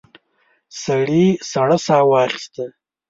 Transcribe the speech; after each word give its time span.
سړي 0.83 1.25
سړه 1.51 1.77
ساه 1.85 2.03
واخيسته. 2.09 2.65